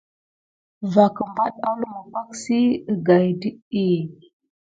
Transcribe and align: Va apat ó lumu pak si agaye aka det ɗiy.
Va 0.93 1.05
apat 1.25 1.53
ó 1.69 1.71
lumu 1.79 2.03
pak 2.13 2.29
si 2.41 2.59
agaye 2.93 3.29
aka 3.31 3.39
det 3.41 3.51
ɗiy. 3.69 3.97